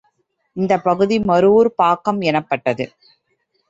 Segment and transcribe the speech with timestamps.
[0.55, 2.85] இந்தப் பகுதி மருவூர்ப் பாக்கம் எனப்பட்டது.